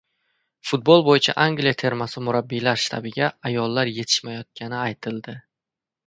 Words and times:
Futbol 0.67 1.01
bo‘yicha 1.07 1.33
Angliya 1.41 1.73
termasi 1.81 2.23
murabbiylar 2.27 2.81
shtabiga 2.83 3.27
ayollar 3.49 3.91
yetishmayotgani 3.99 4.79
aytildi 4.79 5.37